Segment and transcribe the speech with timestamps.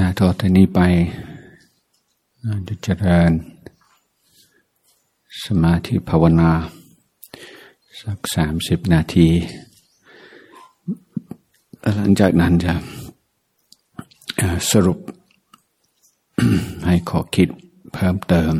[0.00, 0.80] ต่อจากนี้ไป
[2.68, 3.32] จะเจริญ
[5.44, 6.50] สมาธิภาวนา
[8.00, 9.28] สักสามสิบนาที
[11.96, 12.74] หลังจากนั้นจะ
[14.70, 14.98] สรุป
[16.86, 17.48] ให้ขอคิด
[17.92, 18.52] เพิ่มเติม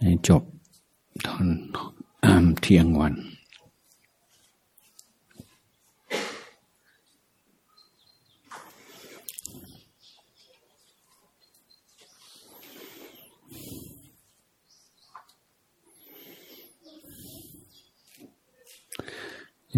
[0.00, 0.42] ให้จบ
[1.26, 1.46] ตอน
[2.60, 3.14] เที่ยงวัน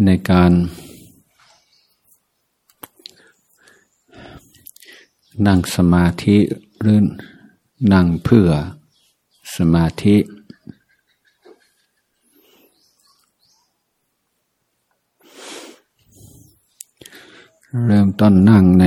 [0.05, 0.51] ในการ
[5.47, 6.37] นั่งสมาธิ
[6.81, 7.05] หรือ
[7.93, 8.49] นั่งเพื่อ
[9.55, 10.17] สมาธิ
[17.85, 18.85] เริ่มต้นนั่งใน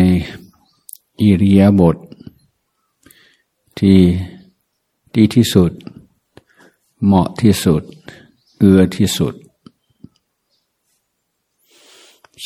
[1.20, 1.98] อิริยาบถท
[3.79, 3.98] ที่
[5.14, 5.73] ดีที่สุด
[7.05, 7.83] เหมาะที่สุด
[8.58, 9.34] เอื้อที่สุด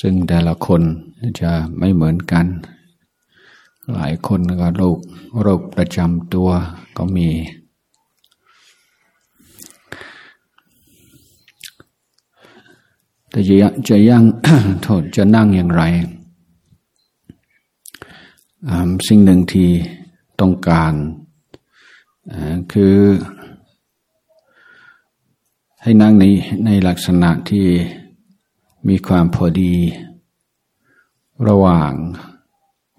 [0.00, 0.82] ซึ่งแต่ละคน
[1.40, 2.46] จะไม่เหมือนกัน
[3.94, 4.98] หลายคนก็โรค
[5.42, 6.48] โรคประจำตัว
[6.96, 7.28] ก็มี
[13.30, 13.54] แต่จะ
[13.88, 14.22] จะยัง
[14.82, 15.82] โทษจะนั่งอย่างไร
[19.06, 19.68] สิ่งหนึ่งที่
[20.40, 20.92] ต้องการ
[22.72, 22.96] คือ
[25.82, 26.24] ให้นั่งใน
[26.64, 27.66] ในลักษณะที่
[28.88, 29.76] มีความพอดี
[31.48, 31.92] ระหว่าง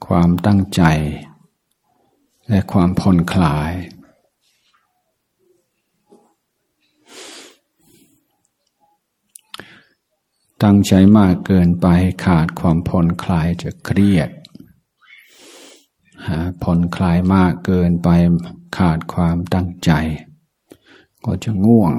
[0.08, 0.84] ความตั้งใจ
[2.50, 3.72] และความผ่อนคลาย
[10.64, 11.88] ตั้งใจมากเกินไป
[12.26, 14.30] ขาดความผ่อนคลายจะเครียด
[16.62, 18.10] ผ่อนคลายมากเกินไป
[18.78, 19.92] ขาดความตั้งใจ
[21.26, 21.94] ก็จะง่วง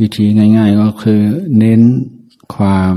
[0.00, 0.26] วิธี
[0.56, 1.22] ง่ายๆก็คือ
[1.58, 1.82] เน้น
[2.54, 2.96] ความ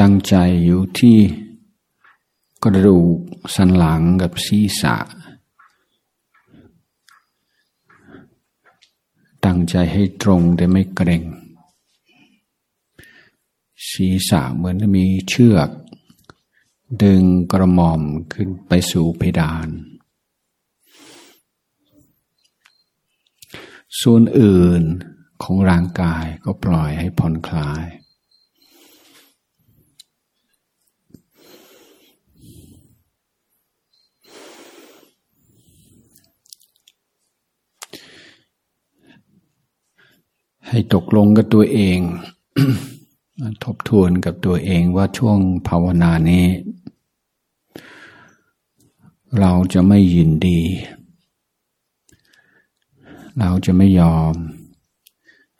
[0.00, 0.34] ตั้งใจ
[0.64, 1.18] อยู่ที่
[2.62, 3.16] กระดูก
[3.54, 4.96] สันหลังกับศีรษะ
[9.44, 11.24] ตั้งใจให้ตรงแต่ไม่เกรง
[13.90, 15.68] ศีรษะเหมือนมีเชือก
[17.02, 17.22] ดึง
[17.52, 18.02] กระหม่อม
[18.32, 19.68] ขึ้นไปสู่เพดาน
[24.02, 24.82] ส่วนอื่น
[25.42, 27.84] ของร่างกายก็ปล่อยให้ผ่อนคลาย
[40.68, 41.98] ให้ตกลงกับตัวเอง
[43.64, 46.46] ทบทวนกับตัวเองว่าช่วงภาวนานี้
[49.38, 50.60] เราจะไม่ยินดี
[53.38, 54.34] เราจะไม่ยอม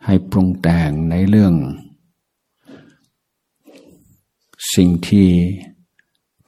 [0.04, 1.54] ให้ปรุงแต่งในเรื่อง
[4.74, 5.28] สิ่งที่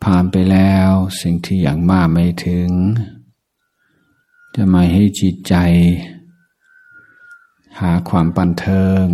[0.04, 0.90] ผ่านไปแล้ว
[1.22, 2.70] สิ่งที่อย่างมากไม่ถึง
[4.54, 5.54] จะม่ให้จิตใจ
[7.80, 9.04] หาความบันเทิง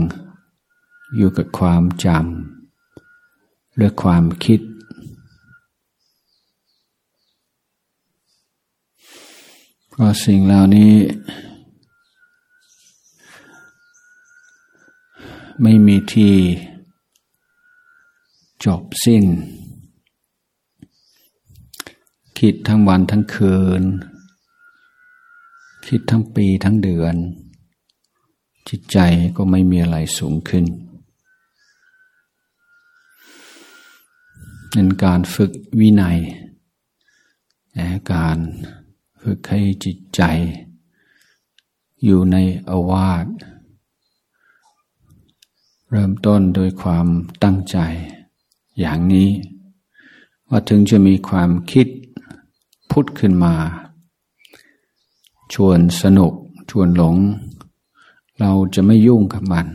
[1.16, 4.60] อยู่กับความจำหรือความคิด
[9.88, 10.92] เพราะสิ่งเหล่านี้
[15.62, 16.34] ไม่มีที่
[18.64, 19.24] จบสิ้น
[22.38, 23.82] คิดทั้งวันทั้งคืน
[25.86, 27.14] คิดทั้งปีทั้งเดือน
[28.68, 28.98] จิตใจ
[29.36, 30.64] ก็ไม่มีอะไรสูงขึ้น
[34.70, 36.18] เป็นการฝึกวินัย
[37.74, 38.38] และการ
[39.22, 40.22] ฝึกให้จิตใจ
[42.04, 42.36] อยู่ใน
[42.68, 43.26] อาวาส
[45.96, 47.06] เริ่มต้นโดยความ
[47.44, 47.76] ตั้งใจ
[48.78, 49.28] อย่างนี้
[50.48, 51.86] ว่าถึงจะมีความคิด
[52.90, 53.54] พุทธขึ้นมา
[55.54, 56.32] ชวนสนุก
[56.70, 57.16] ชวนหลง
[58.40, 59.66] เราจะไม่ยุ่งกับมัน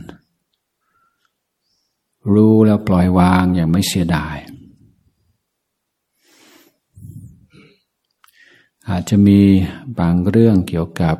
[2.32, 4.36] รู้แล้วปล่อยวางอย่างไม่เสียดาย
[8.88, 9.40] อาจจะมี
[9.98, 11.16] บางเรื่องเกี่ยวกับ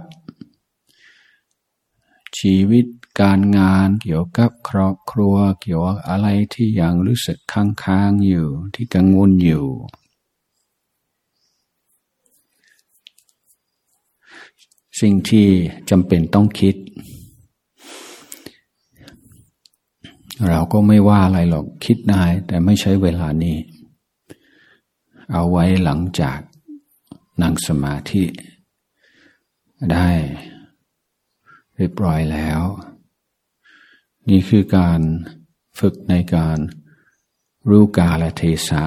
[2.39, 2.87] ชีวิต
[3.21, 9.67] การงานเกี่ยวกับครอบครัว เกี่ยวกับอะไรที่ยังรู้สึกค้างๆอยู่ที่กังวลอยู่
[15.01, 15.49] สิ่งที่
[15.91, 16.77] จำเป็นต้องคิด
[20.49, 23.57] เราก็ไม่ว่าอะไรหรอกคิดได้แต่ไม่ใช้เวลานี้
[25.33, 26.39] เอาไว้หลังจาก
[27.43, 28.25] นั่งสมาธิ
[29.93, 30.09] ได้
[31.77, 32.61] เรียบร้อยแล้ว
[34.29, 35.01] นี่คือการ
[35.79, 36.59] ฝึกในการ
[37.69, 38.83] รู้กาลเทศะ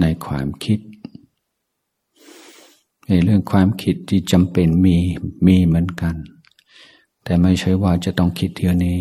[0.00, 0.78] ในความคิด
[3.06, 4.96] ในเรื่องความคิดที่จำเป็นมี
[5.46, 6.14] มีเหมือนกัน
[7.24, 9.00] แต่ไม่ใช่ว่าจะต้องคิดเดียวนี้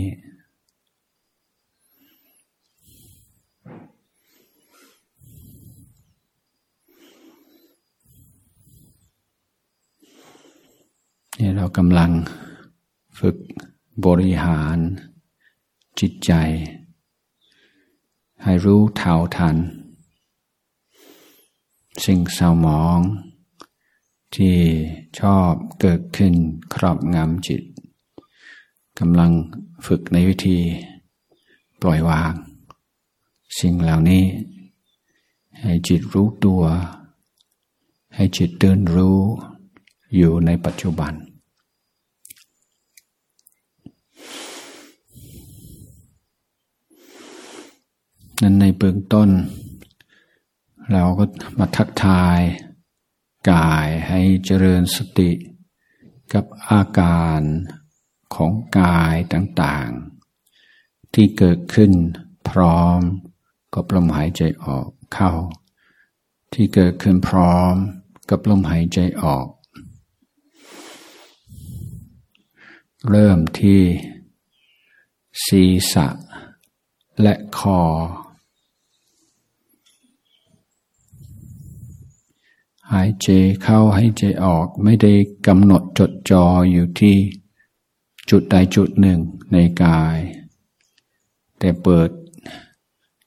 [11.39, 12.11] นี่เรากำลัง
[13.19, 13.35] ฝึก
[14.05, 14.77] บริหาร
[15.99, 16.31] จิตใจ
[18.43, 19.55] ให้รู้เท่าทัน
[22.03, 22.99] สิ่งเศร้าหมอง
[24.35, 24.57] ที่
[25.19, 25.51] ชอบ
[25.81, 26.33] เกิดขึ้น
[26.73, 27.61] ครอบงำจิต
[28.99, 29.31] กำลัง
[29.85, 30.59] ฝึกในวิธี
[31.81, 32.33] ปล่อยวาง
[33.59, 34.23] สิ่งเหล่านี้
[35.61, 36.63] ให้จิตรู้ตัว
[38.15, 39.19] ให้จิตเตือนรู้
[40.15, 41.13] อยู่ในปัจจุบัน
[48.41, 49.29] นั้นในเบื้องต้น
[50.91, 51.25] เราก็
[51.59, 52.39] มาทักทาย
[53.51, 55.31] กายให้เจริญสติ
[56.33, 57.41] กับอาการ
[58.35, 61.91] ของกายต่างๆ ที่เกิดขึ้น
[62.49, 62.99] พร้อม
[63.73, 65.31] กับลมหายใจออกเข้า
[66.53, 67.73] ที่เกิดขึ้นพร้อม
[68.29, 69.47] กับลมหายใจออก
[73.09, 73.81] เริ่มที่
[75.45, 76.07] ศีรษะ
[77.21, 77.79] และคอ
[82.93, 83.27] หายใจ
[83.61, 85.13] เข้าหายใจออกไม่ได้
[85.47, 87.15] กำหนดจดจออยู่ที่
[88.29, 89.19] จุดใดจุดหนึ่ง
[89.51, 90.17] ในกาย
[91.59, 92.09] แต่เปิด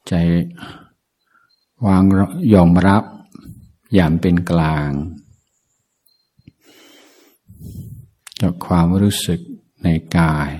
[0.08, 0.12] ใจ
[1.86, 2.02] วาง
[2.54, 3.02] ยอมรับ
[3.94, 4.90] อย่างเป็นกลาง
[8.40, 9.40] จากความรู้สึก
[9.84, 10.50] ในกาย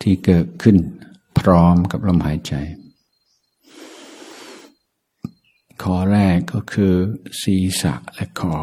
[0.00, 0.76] ที่เกิดขึ้น
[1.38, 2.54] พร้อมกับลมหายใจ
[5.82, 6.94] ข้อแรกก็คือ
[7.40, 8.56] ศีรษะและคอ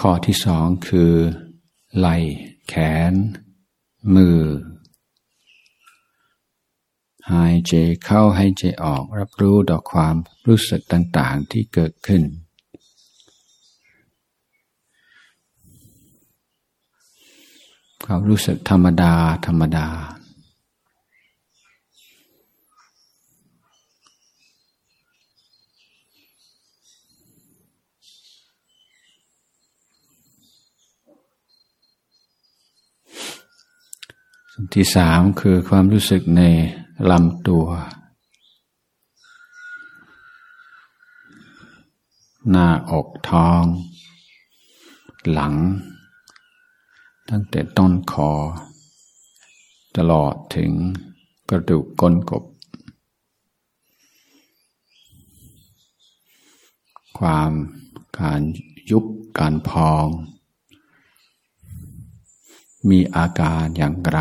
[0.00, 1.14] ข้อที่สองคือ
[1.96, 2.16] ไหล่
[2.68, 2.74] แข
[3.10, 3.12] น
[4.14, 4.42] มือ
[7.32, 7.72] หายใจ
[8.04, 10.16] เข้าให้ใจออกรับรู้ดอกความ
[10.46, 12.22] รู้สึกต่างๆที่เกิดขึ้น
[18.12, 19.14] ความรู้สึกธรรมดา
[19.46, 19.86] ธรรมดา
[34.52, 36.42] ส่วนที่สามคือความรู้สึกใน
[37.10, 37.66] ลำตัว
[42.50, 43.62] หน้าอกท้อง
[45.32, 45.54] หลัง
[47.32, 48.30] ตั้งแต่ต้นคอ
[49.96, 50.72] ตลอดถึง
[51.50, 52.44] กระดูกก้นกบ
[57.18, 57.52] ความ
[58.18, 58.42] การ
[58.90, 59.04] ยุบ
[59.38, 60.06] การพอง
[62.88, 64.18] มีอาการอย่างไร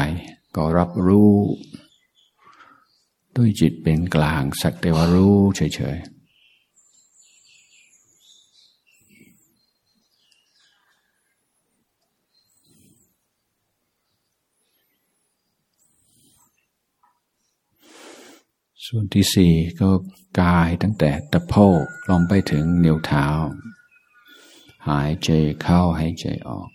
[0.55, 1.33] ก็รับรู้
[3.35, 6.18] ด้วยจิตเป็นกลางสักแต่ว่ารู้เฉยๆ
[18.85, 19.89] ส่วนที่สี่ก็
[20.41, 23.27] กายตั้งแต่ตะโพกลงไปถึงนิ้วเท้า
[24.89, 25.29] หายใจ
[25.61, 26.69] เข้าหายใจออก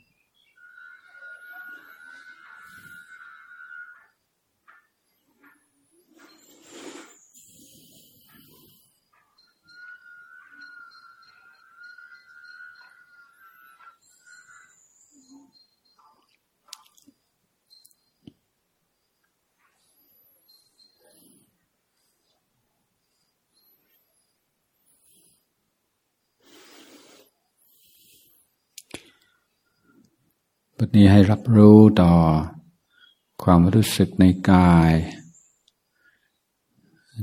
[30.79, 32.13] บทนี้ให้รับรู้ต่อ
[33.43, 34.93] ความรู้สึกในกาย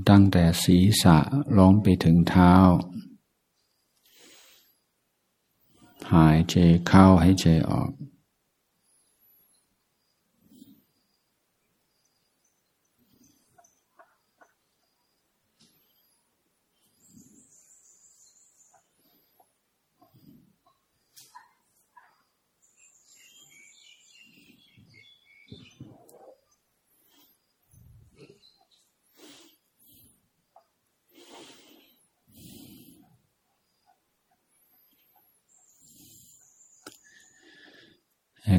[0.09, 1.17] ตั้งแต่ศีรษะ
[1.57, 2.53] ลงไปถึงเท้า
[6.13, 6.55] หายใจ
[6.87, 7.89] เข้าให้ใจออก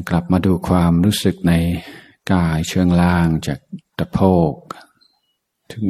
[0.09, 1.53] กลับมาดูความรู้สึกใน
[2.31, 3.59] กายเชิงล่างจาก
[3.97, 4.19] ตะโพ
[4.51, 4.53] ก
[5.71, 5.87] ถึง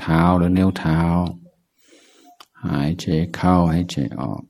[0.00, 1.00] เท้าหรือเนิ้วเท้า
[2.64, 4.42] หายใจเข้าหายใจออก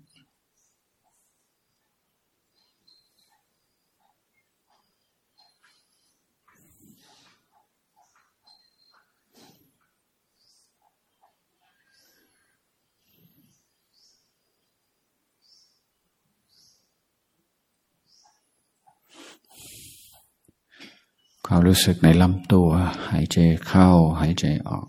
[21.51, 22.71] ความรู้สึกในลำตัว
[23.09, 23.37] หายใจ
[23.67, 23.89] เข้า
[24.21, 24.87] หายใจออก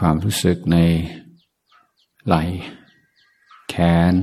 [0.00, 0.76] ความรู้สึกใน
[2.26, 2.36] ไหล
[3.68, 3.74] แข
[4.10, 4.14] น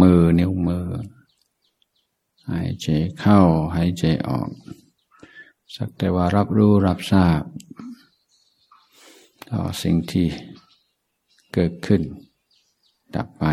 [0.00, 0.88] มือ นิ้วมือ
[2.50, 2.86] หายใจ
[3.18, 3.40] เข้า
[3.74, 4.50] หายใจออก
[5.74, 7.42] สักแต่ว่ารับรู้รับทราบ
[9.50, 10.28] ต่อสิ่งที่
[11.54, 12.02] เกิดขึ้น
[13.14, 13.44] ดับไป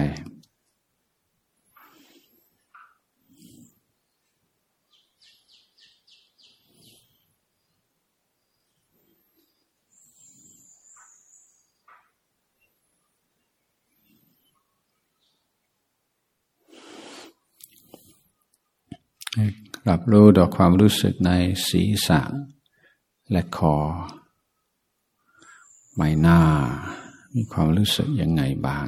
[19.90, 21.32] รับรู้ดอกความรู้สึกใน
[21.70, 22.22] ศีรษะ
[23.32, 23.76] และคอ
[25.96, 26.40] ใบหน้า
[27.36, 28.88] มีความรู้สึกยังไงบ้าง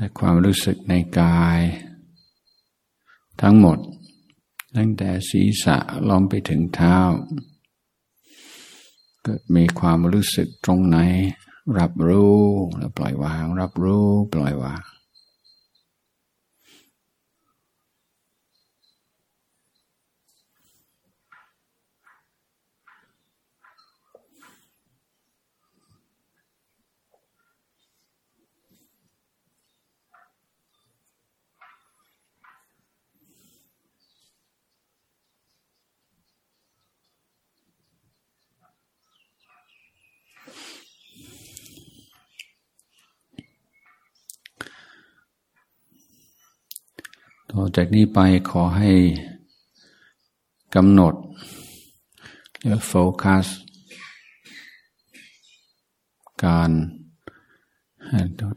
[0.00, 1.60] และความรู้สึกในกาย
[3.42, 3.78] ทั้งหมด
[4.76, 5.76] ตั้งแต่ศีรษะ
[6.08, 6.96] ล้อมไปถึงเท้า
[9.22, 10.96] เกิดมีความรู้สึกตรงไหน
[11.78, 12.40] รับรู้
[12.78, 14.80] แล้วปล่อยวาง รับรู้ ปล่อยวาง
[47.62, 48.18] ต่อจากนี้ไป
[48.50, 48.92] ขอให้
[50.74, 51.14] กำหนด
[52.60, 53.46] หรือโฟกัส
[56.44, 56.70] การ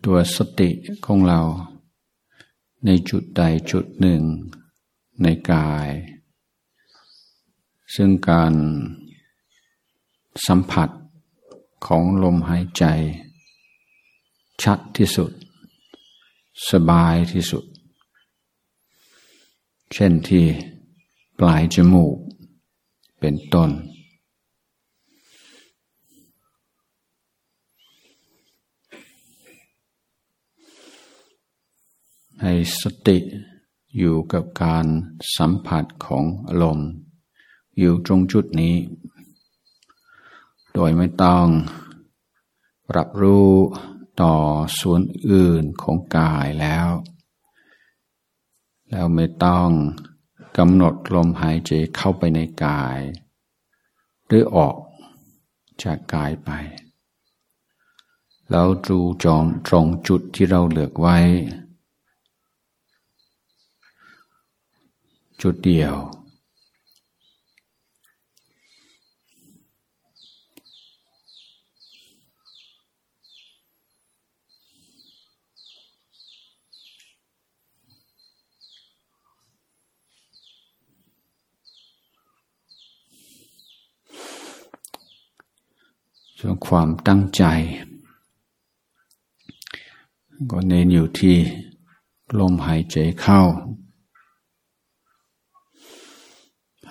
[0.06, 0.70] ตัวสติ
[1.06, 1.40] ของเรา
[2.86, 4.22] ในจุดใดจุดหนึ่ง
[5.22, 5.90] ในกาย
[7.96, 8.54] ซึ่งการ
[10.48, 10.90] สัมผัส
[11.86, 12.86] ของลมหายใจ
[14.64, 15.32] ชัดที่สุด
[16.70, 17.64] สบายที่สุด
[19.94, 20.46] เช่นที่
[21.40, 22.16] ปลายจมูก
[23.20, 23.70] เป็นต้น
[32.42, 33.18] ให้สติ
[33.98, 34.86] อยู่กับการ
[35.36, 36.90] สัมผัสของอารมณ์
[37.78, 38.76] อยู่ตรงจุดนี้
[40.74, 41.46] โดยไม่ต้อง
[42.96, 43.52] รับรู้
[44.22, 44.36] ต่อ
[44.80, 46.90] ส่วนอื่นของกายแล้ว
[48.96, 49.70] แล้วไม่ต้อง
[50.58, 53.00] กำหนดลมหายใจเข้าไปในกาย
[54.28, 54.76] หรือออก
[55.84, 56.50] จากกายไป
[58.50, 61.18] แล้วดูจองตรงจุดที่เราเลือกไว้
[65.42, 65.96] จุดเดียว
[86.46, 87.44] ส่วนความตั้งใจ
[90.52, 91.36] ก็เน้นอยู่ที่
[92.40, 93.42] ลมหายใจเข้า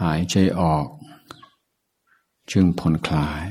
[0.02, 0.86] หายใจออก
[2.50, 3.44] จึงผ่อนคลาย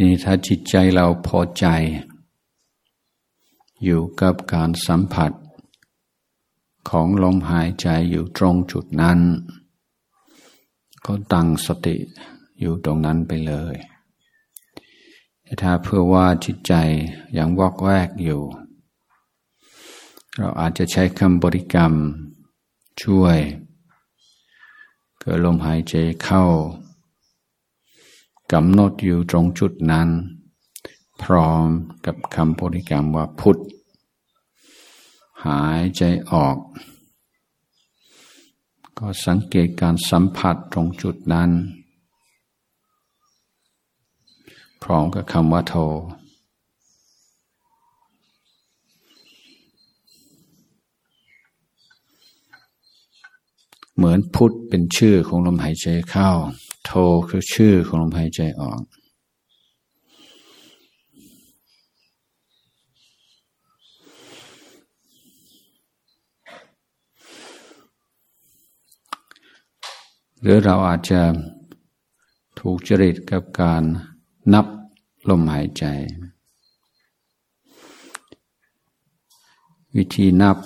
[0.00, 1.66] นี่ถ้าจิตใจเราพอใจ
[3.84, 5.32] อยู่กับการสัมผัส
[6.88, 9.20] ของลมหายใจอยู่ตรงจุดนั้น
[11.06, 11.96] ก็ตั้งสติ
[12.60, 13.76] อยู่ตรงนั้นไปเลย
[15.62, 16.72] ถ้าเพื่อว่าจิตใจ
[17.38, 18.42] ยังวอกแวกอยู่
[20.36, 21.92] เราอาจจะใช้คำบริกรรม
[23.02, 23.38] ช่วย
[25.20, 26.44] เกิดลมหายใจเข้า
[28.52, 30.08] กำหนดอยู่ตรงจุดนั้น
[31.22, 31.68] พร้อม
[32.06, 33.58] กับคำบริกรรมว่าพุทธ
[35.46, 36.56] หายใจออก
[38.98, 41.50] ก็สังเกตการสัมผัสตรงจุดนั้น
[44.82, 45.74] พร้อมกับคำว่าโท
[53.96, 56.30] เหมือนพุทธเป็นชื่อของลมหายใจเข้า
[56.86, 56.92] โท
[57.28, 58.82] คือชื่อของลมหายใจออก
[70.40, 71.20] หรือเราอาจจะ
[72.58, 73.82] ถูกจริตกับการ
[74.52, 74.66] นับ
[75.28, 75.84] ลมหายใจ
[79.96, 80.56] วิธีนับ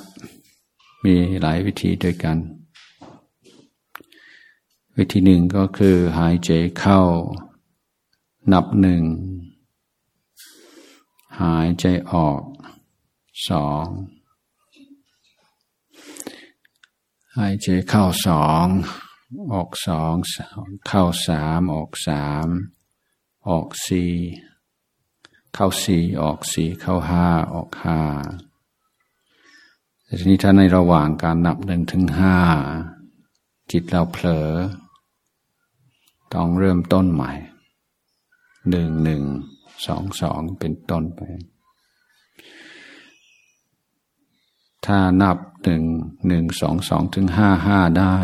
[1.04, 2.38] มีหลายวิธีด้วยกัน
[5.02, 7.00] วิธีหนึ่งก็คือหายใจเข้า
[8.52, 9.02] นับหนึ่ง
[11.40, 12.42] หายใจออก
[13.48, 13.86] สอง
[17.36, 18.66] หายใจเข้าสอง
[19.52, 20.14] ออกสอง
[20.86, 22.48] เข้าสามออกสาม
[23.48, 24.12] ออกสี่
[25.54, 28.00] เข้าสี่ออกสี่เข้าห้าออกห้า
[30.02, 32.38] แต่ทีนี้ถ้าในระหว่างการนับหนึ่งถึงห้า
[33.70, 34.50] จิตเราเผลอ
[36.34, 37.32] ต้องเริ่มต้นใหม่
[38.70, 39.22] หนึ่งหนึ่ง
[39.86, 41.20] สองสองเป็นต้นไป
[44.86, 45.82] ถ้านับหนึ่ง
[46.26, 48.16] หนึ่งสองสองถึงห้าห้าได้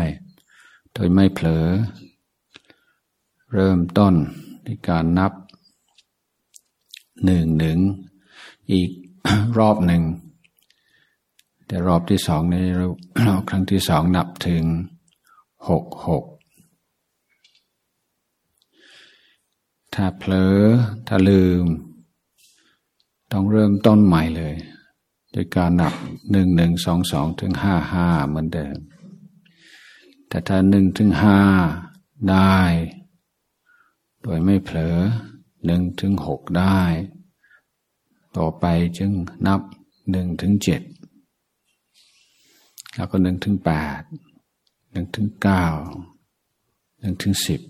[0.93, 1.65] โดยไม่เผลอ
[3.53, 4.13] เริ่มต้น
[4.63, 5.31] ในการนับ
[7.25, 7.79] หนึ่งหนึ่ง
[8.71, 8.89] อีก
[9.57, 10.03] รอบหนึ่ง
[11.65, 14.63] แต่รอบที่สองในเราครั้งที่สองนับถึง
[15.69, 16.23] หกหก
[19.99, 20.57] ถ้าเผลอ
[21.07, 21.65] ถ้าลืม
[23.31, 24.55] ต้องเริ่มต้นใหม่เลย
[25.31, 25.93] โดยการนับ
[26.31, 28.77] หนึ่งหนึ่งสองสองถึงห้าห้าเหมือนเดิม
[30.27, 31.39] แต่ถ้าหนึ่งถึงห้า
[32.29, 32.59] ได้
[34.21, 34.97] โดยไม่เผลอ
[35.65, 36.81] หนึ่งถึงหกได้
[38.37, 38.65] ต่อไป
[38.97, 39.11] จึง
[39.47, 39.61] นับ
[40.11, 40.81] หนึ่งถึงเจ็ด
[42.95, 44.01] แล้วก็หนึ่งถึงแปด
[44.91, 45.65] หนึ่งถึงเก้า
[46.99, 47.61] หนึ่งถึงสิบ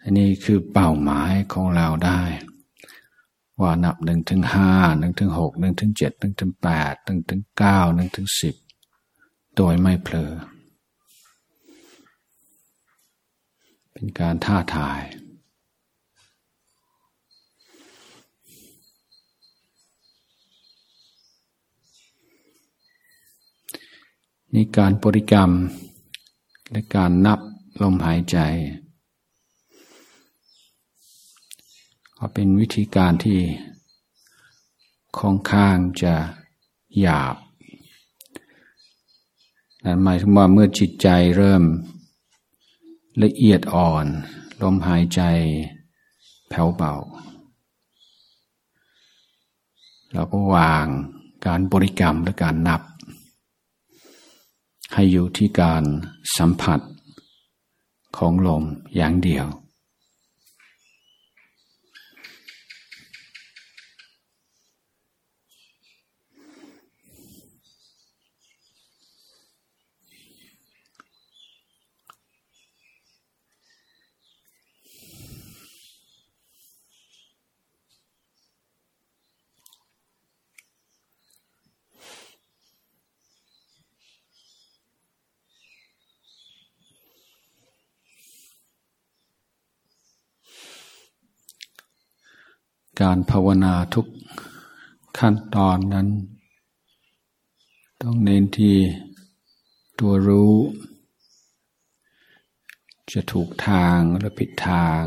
[0.11, 2.21] นนี้คือเป้าหมายของเราได้
[3.61, 8.55] ว่านับหนึ่งถึงห้าหนึ่งถึงหกหนึ่งถึงเจ็ดหนึ่งถึงแปดหนึ่งถึงเก้าหนึ่งถึงสิบ
[9.55, 10.31] โดยไม่เผลอ
[13.91, 15.01] เป็นการท่าทาย
[24.53, 25.51] นี่การบริกรรม
[26.71, 27.39] และการนับ
[27.81, 28.37] ลมหายใจ
[32.23, 33.39] ก็เป็นวิธีการที่
[35.19, 36.13] ค่อนข้างจะ
[36.99, 37.35] หยาบ
[39.83, 41.07] นั่นหมายถึงว่าเมื่อจิตใจ
[41.37, 41.63] เริ่ม
[43.23, 44.05] ละเอียดอ่อน
[44.61, 45.21] ลมหายใจ
[46.49, 46.93] แผ่วเบา
[50.13, 50.85] เราก็วาง
[51.45, 52.81] การบริกรรมและการนับ
[54.93, 55.83] ให้อยู่ที่การ
[56.37, 56.79] สัมผัส
[58.17, 58.63] ของลม
[58.95, 59.47] อย่างเดียว
[93.01, 94.07] การภาวนาทุก
[95.17, 96.07] ขั้นตอนนั้น
[98.01, 98.77] ต้องเน้นที่
[99.99, 100.53] ตัวรู้
[103.11, 105.01] จะถูกทางหรือผิดทาง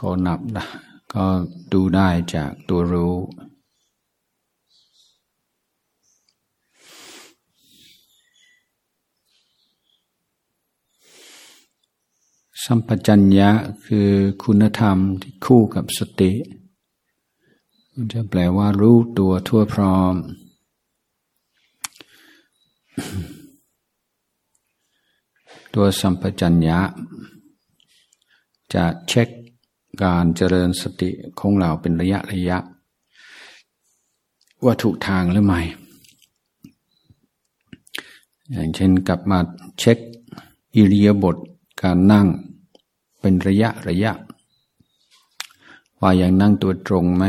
[0.00, 0.40] ก็นับ
[1.14, 1.26] ก็
[1.72, 3.14] ดูได้จากตัวรู้
[12.70, 13.50] สัมปชัญญะ
[13.86, 14.08] คือ
[14.42, 16.32] คุณธรรมที่คู่กับสติ
[17.92, 20.14] มันจะแปลว่ารู้ตัวทั่วพร้อม
[25.74, 26.78] ตัวสัมปชัญญะ
[28.74, 29.28] จะเช็ค
[30.02, 32.58] การเจริญสติของเราเป็นระยะระยะ
[34.64, 35.60] ว่าถูกทางหรือไม่
[38.50, 39.38] อย่างเช่นกลับมา
[39.78, 39.98] เช็ค
[40.74, 41.36] อิริยาบถ
[41.84, 42.28] การนั่ง
[43.20, 44.12] เป็นระยะระยะ
[46.00, 47.24] ว่าอย่างนั่งตัวตรงไหม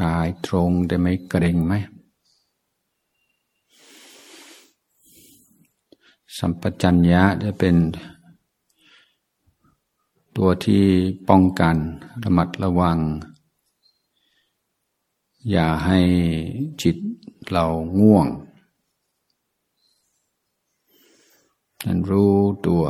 [0.00, 1.74] กายตรงแต่ไม่เกร็งไหม
[6.38, 7.76] สัมปชัญญะจะเป็น
[10.36, 10.84] ตัวที่
[11.28, 11.76] ป้องกัน
[12.22, 12.98] ระมัดระวัง
[15.50, 15.98] อย่าให้
[16.82, 16.96] จิต
[17.50, 17.64] เรา
[18.00, 18.26] ง่วง
[21.86, 22.84] นั้นรู้ตัว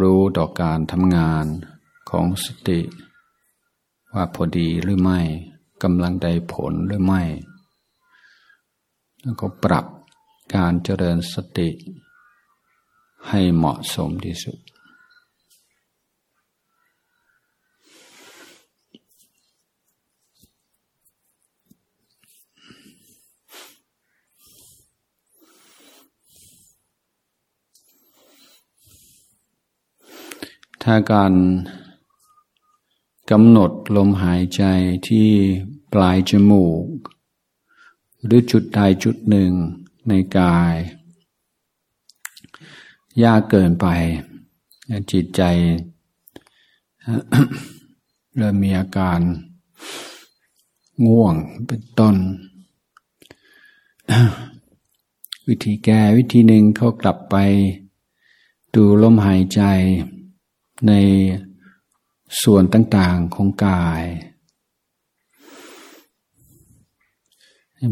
[0.00, 1.46] รู้ต่อการทำงาน
[2.10, 2.80] ของสติ
[4.12, 5.20] ว่าพอดีหรือไม่
[5.82, 7.22] กำลังได้ผลหรือไม่
[9.22, 9.86] แล้วก็ปรับ
[10.54, 11.70] การเจริญสติ
[13.28, 14.58] ให้เหมาะสมที่สุด
[30.86, 31.32] ถ้าการ
[33.30, 34.62] กำหนดลมหายใจ
[35.08, 35.28] ที่
[35.92, 36.84] ปลายจมูก
[38.24, 39.52] หรือจุดใดจุดหนึ่ง
[40.08, 40.74] ในกาย
[43.22, 43.86] ยากเกินไป
[45.10, 45.42] จิตใจ
[48.36, 49.20] เริ่มมีอาการ
[51.06, 51.34] ง่วง
[51.66, 52.16] เป็นต้น
[55.46, 57.36] วิธีแก้วิธีหนึ่งเขากลับไป
[58.74, 59.62] ดูลมหายใจ
[60.88, 60.92] ใน
[62.42, 64.02] ส่วนต่างๆของกาย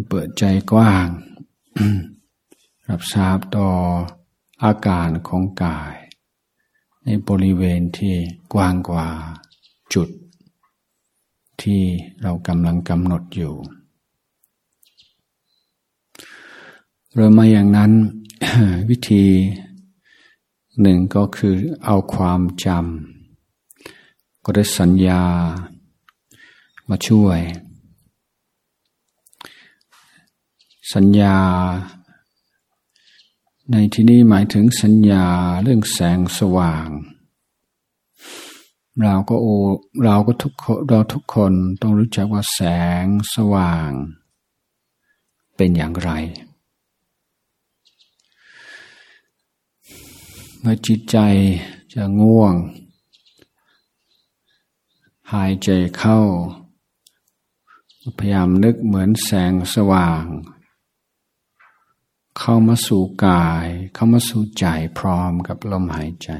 [0.09, 1.07] เปิดใจกว้าง
[2.89, 3.69] รับทราบต่อ
[4.63, 5.95] อาการของกาย
[7.05, 8.15] ในบริเวณที่
[8.53, 9.09] กว้างกว่า
[9.95, 10.09] จุด
[11.63, 11.83] ที่
[12.23, 13.55] เรากำลังกำหนดอยู่
[17.15, 17.93] เริ่มมาอย่างนั้น
[18.91, 19.25] วิธี
[20.81, 25.23] หนึ่งก็คือเอาความจำก็ได้สัญญา
[26.89, 27.41] มาช่วย
[30.95, 31.37] สัญญา
[33.71, 35.25] ในที่นี้หมายถึงสัญญา
[35.63, 36.89] เรื่องแสงสว่าง
[39.03, 39.47] เราก็โอ
[40.05, 42.61] เราก็ทุกคนเราทุกคนต้องรู้จักว่าแส
[43.03, 43.05] ง
[43.35, 43.91] สว่าง
[45.57, 46.11] เป็นอย่างไร
[50.65, 51.19] เมื่อจิตใจ
[51.95, 52.55] จะง่วง
[55.33, 56.21] หายใจเข้า
[58.19, 60.25] พยายามนึกเหมือนแสงสว่าง
[62.39, 64.67] เข้ามาสู่กาย เข้ามาสู่ใจ
[64.99, 66.31] พร้อมกับลมหายใจ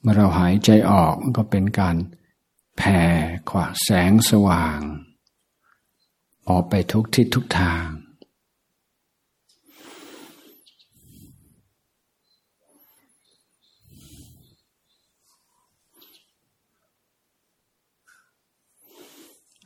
[0.00, 1.96] เมื่อเราหายใจออกมันก็เป็นการ
[2.76, 3.00] แผ่
[3.50, 4.80] ขวาแสงสว่าง
[6.48, 7.86] ออกไปทุกทิศทุกทาง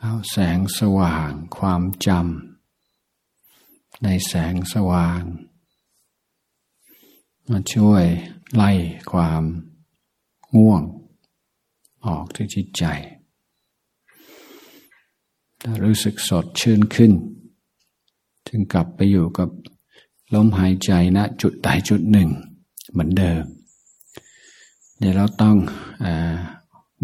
[0.03, 5.23] เอาแสงสว่างความจำในแสงสว่าง
[7.51, 8.05] มาช่วย
[8.55, 8.71] ไล่
[9.13, 9.43] ความ
[10.57, 10.83] ง่วง
[12.07, 12.85] ออกที่จิตใจ
[15.63, 17.13] ถ้ารู้สึกสดชื่นขึ้น
[18.47, 19.49] ถึงกลับไปอยู่กับ
[20.35, 22.31] ลมหายใจณนะจุดใดจุดหนึ่ง
[22.91, 23.45] เหมือนเดิม
[24.99, 25.57] เดี๋ยวเราต้อง
[26.05, 26.07] อ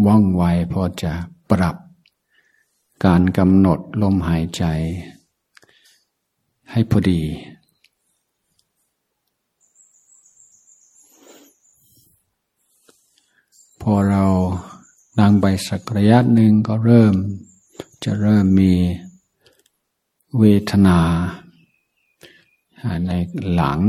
[0.05, 1.13] ว่องไวพอจะ
[1.51, 1.75] ปรับ
[3.05, 4.63] การกำหนดลมหายใจ
[6.71, 7.21] ให้พอดี
[13.81, 14.25] พอเรา
[15.19, 17.13] นั่งไปสักระยะหนึ่งก็เริ่ม
[18.03, 18.73] จะเริ่มมี
[20.39, 20.99] เวทนา
[23.07, 23.11] ใน
[23.53, 23.79] หลัง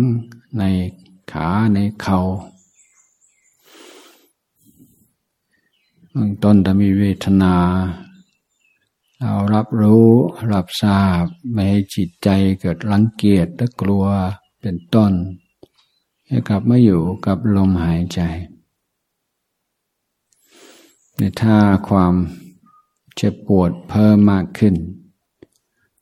[0.58, 0.62] ใน
[1.32, 7.54] ขาในเขา่าต้นจะมีเวทนา
[9.22, 10.08] เรารับรู้
[10.52, 12.28] รับทราบ ไม่ให้จิตใจ
[12.60, 14.04] เกิดรังเกียจและกลัว
[14.60, 15.12] เป็นต้น
[16.26, 18.20] ให้กลับมาอยู่กับลมหายใจ
[21.16, 22.14] ในท่าความ
[23.16, 24.74] เจ็บปวดเพิ่มมากขึ้น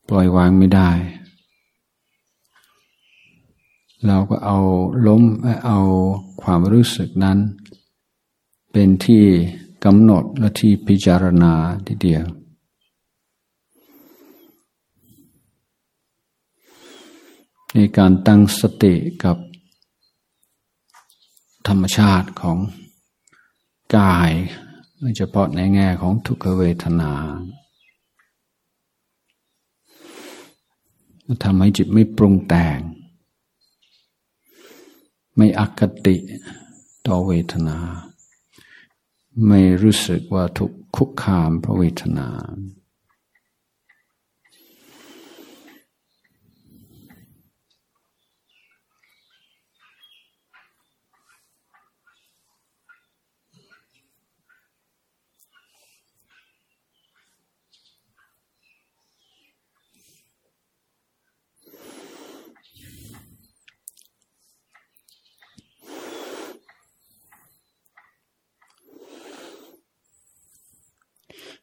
[0.08, 0.90] ปล่อยวางไม่ได้
[4.06, 4.58] เราก็เอา
[5.06, 5.22] ล้ม
[5.66, 5.80] เอา
[6.42, 7.38] ความรู้สึกนั้น
[8.72, 9.24] เป็นที่
[9.84, 11.52] กำหนดและที่พิจารณา
[11.86, 12.24] ทีเดียว
[17.78, 19.36] ในการตั้งสติกับ
[21.68, 22.58] ธรรมชาติของ
[23.96, 24.32] กาย
[24.98, 27.12] โดยเฉพาะในแง่ของทุกขเวทนา
[31.44, 32.78] ทำให้จิตไม่ปรุงแต่ง
[35.36, 36.16] ไม่อคติ
[37.06, 37.78] ต่อเวทนา
[39.48, 42.28] ไม่รู้สึกว่าถูกคุกคามเพราะเวทนา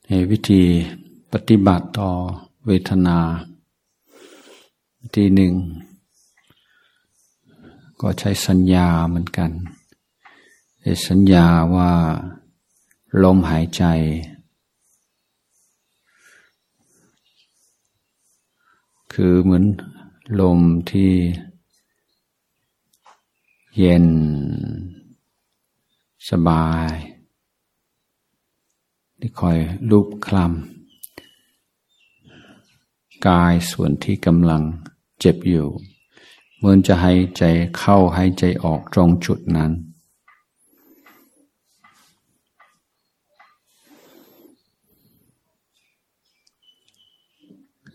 [0.07, 0.63] ในวิธี
[1.31, 2.11] ปฏิบัติต่อ
[2.65, 3.17] เวทนา
[4.99, 5.53] วิธีหนึ่ง
[8.01, 9.51] ก็ใช้สัญญาเหมือนกัน
[11.07, 11.91] สัญญาว่า
[13.23, 13.83] ลมหายใจ
[19.13, 19.65] คือเหมือน
[20.39, 20.59] ลม
[20.91, 21.11] ที่
[23.77, 24.05] เย็น
[26.29, 26.93] สบาย
[29.25, 29.59] ที่คอย
[29.89, 34.63] ลูบคลำกายส่วนที่กำลัง
[35.19, 35.67] เจ็บอยู่
[36.55, 37.43] เหมือนจะให้ใจ
[37.77, 39.71] เข้าให้ใจออกตรงจุดนั้น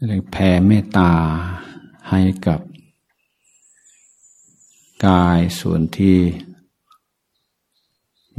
[0.07, 1.13] เลยแผ่เมตตา
[2.11, 2.61] ให้กับ
[5.07, 6.19] กายส่วนที่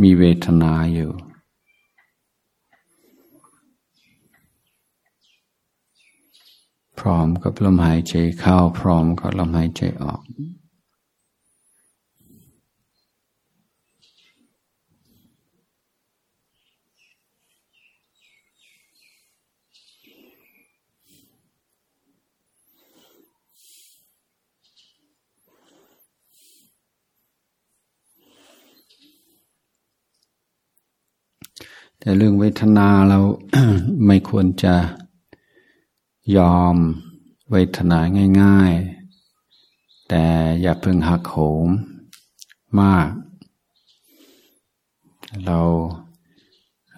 [0.02, 1.12] มีเวทนาอยู่
[7.00, 10.22] พร้อมกับลมหายใจเข้า พร้อมกับลมหายใจออก
[32.00, 33.20] แต่เรื่องเวทนาเรา
[34.06, 34.74] ไม่ควรจะ
[36.36, 36.76] ยอม
[37.52, 38.00] เวทนา
[38.42, 38.74] ง่าย
[39.42, 40.26] ๆ แต่
[40.62, 41.36] อย่าเพิ่งหักโห
[41.68, 41.70] ม
[42.80, 43.10] มาก
[45.46, 45.60] เรา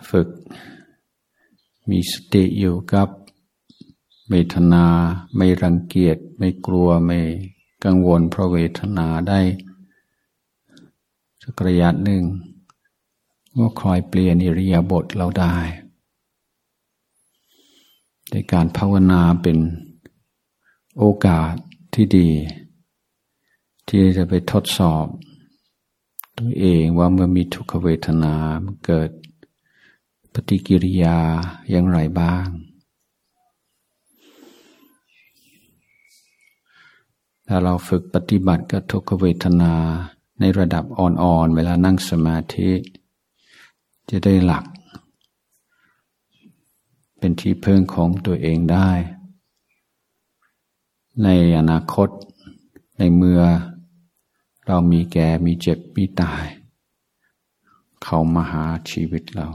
[0.10, 0.28] ฝึก
[1.90, 3.10] มีสติอยู่กับ
[4.30, 4.86] เวทนา
[5.36, 7.20] ไม่รังเกียจไม่กลัวไม่
[7.84, 9.40] กังวลเพราะเวทนาได้
[11.42, 12.24] สักระยะหนึ่ง
[13.58, 15.56] ก็คอยเปลี่ยนอิริยาบถเราได้
[18.32, 19.58] ในการภาวนาเป็น
[20.98, 21.54] โอกาส
[21.94, 22.30] ที่ดี
[23.88, 25.06] ที่จะไปทดสอบ
[26.38, 28.36] ตัวเองว่าเมื่อมีทุกขเวทนา
[28.86, 29.10] เกิด
[30.34, 31.18] ปฏิกิริยา
[31.72, 32.46] อย่างไรบ้าง
[37.48, 39.74] ถ้าเราฝึกปฏิบัติกับทุกขเวทนา
[40.40, 42.72] ในระดับอ่อนๆ เวลานั่งสมาธิ
[44.10, 44.66] จะได้หลัก
[47.24, 48.90] เป็นที่พึ่งของตัวเองได้
[51.24, 52.10] ในอนาคต
[52.98, 53.42] ในเมื่อ
[54.68, 56.46] เรามีแก่มีเจ็บ มีตาย
[58.04, 59.48] เขามาหาชีวิตเรา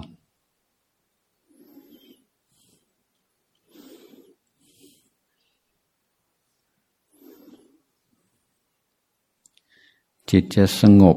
[10.31, 11.17] จิตจะสงบ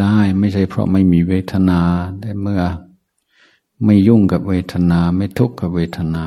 [0.00, 1.80] ได้ไม่ใช่เพราะไม่มีเวทนา
[2.20, 2.62] แต่เมื่อ
[3.84, 6.24] ไม่ยุ่งกับเวทนา ไม่ทุกข์กับเวทนา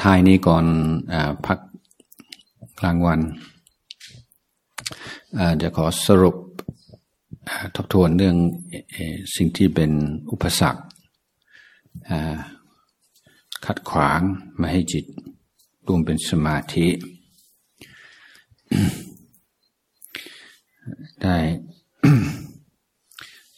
[0.00, 0.64] ทายนี้ก่อน
[1.12, 1.14] อ
[1.46, 1.58] พัก
[2.80, 3.20] กลางวัน
[5.62, 6.36] จะขอสรุป
[7.74, 8.36] ทบทวนเรื่อง
[9.36, 9.90] สิ่งที่เป็น
[10.30, 10.82] อุปสรรค
[13.66, 14.20] ขัดขวาง
[14.56, 15.04] ไม่ให้จิต
[15.86, 16.88] รวมเป็นสมาธิ
[21.22, 21.36] ได้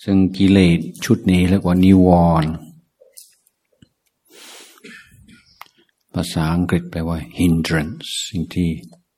[0.04, 2.08] ซึ่งกิเลสชุดนี้เรียกว่านิว
[2.42, 2.50] รณ์
[6.16, 8.68] ภาษาอังกฤษแปลว่า hindrance สิ่งที่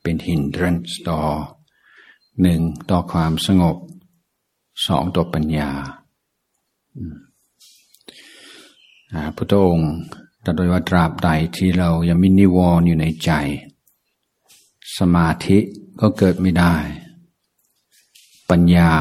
[0.03, 1.21] เป็น hindrance ต่อ
[2.43, 3.77] หนึ่งต่อความสงบ
[4.87, 5.71] สองต่อปัญญา
[9.37, 9.93] พระองค์
[10.45, 13.31] ตรัสว่าตราบใดที่เรายังมีนิวรณ์อยู่ในใจ
[14.99, 15.59] สมาธิ
[16.01, 16.75] ก็เกิดไม่ได้
[18.51, 18.93] ปัญญา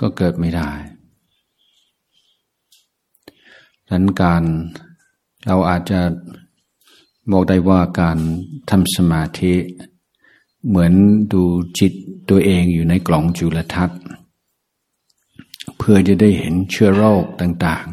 [0.00, 0.70] ก็เกิดไม่ได้
[3.88, 4.42] ดังนั้นการ
[5.46, 6.00] เราอาจจะ
[7.30, 8.18] บอกได้ว่าการ
[8.70, 9.54] ทำสมาธิ
[10.66, 10.92] เหมือน
[11.32, 11.42] ดู
[11.78, 11.92] จิต
[12.28, 14.00] ตัวเองอยู่ในกล่องจุลทรรศน์
[15.78, 17.86] เพื่อจะได้เห็นเชื้อโรคต่าง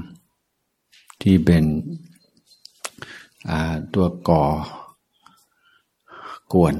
[0.57, 1.63] ๆ ที่เป็น
[3.93, 4.43] ตัวก่อ
[6.53, 6.75] กวน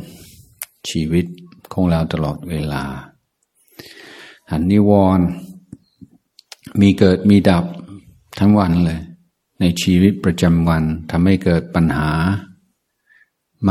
[0.89, 1.25] ชีวิต
[1.73, 2.83] ของเราตลอดเวลา
[4.51, 5.27] หันนิวรณ์
[6.81, 7.65] มีเกิดมีดับ
[8.39, 8.99] ทั้งวันเลย
[9.59, 12.11] ในชีวิตประจำวันทำให้เกิดปัญหา